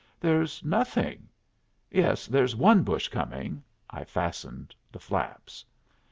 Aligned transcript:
"There's 0.19 0.63
nothing 0.65 1.29
yes, 1.91 2.25
there's 2.25 2.55
one 2.55 2.81
bush 2.81 3.07
coming." 3.09 3.61
I 3.87 4.03
fastened 4.03 4.73
the 4.91 4.97
flaps. 4.99 5.63